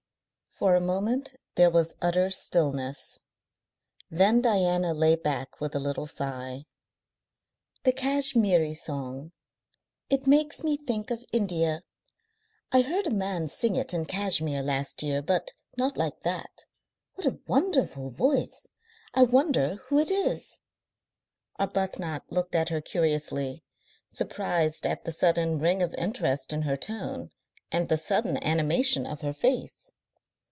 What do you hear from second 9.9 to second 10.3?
It